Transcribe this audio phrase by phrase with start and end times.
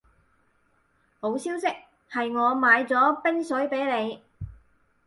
[1.19, 1.67] 好消息
[2.11, 4.21] 係我買咗冰水畀你